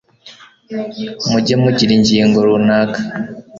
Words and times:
mujye 1.29 1.55
mugira 1.63 1.91
ingingo 1.97 2.37
runaka 2.47 2.99